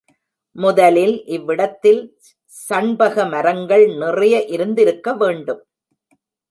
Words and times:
முதலில் 0.55 1.13
இவ்விடத்தில் 1.27 2.01
சண்பக 2.51 3.25
மரங்கள் 3.25 3.85
நிறைய 3.95 4.45
இருந்திருக்க 4.45 5.13
வேண்டும். 5.13 5.63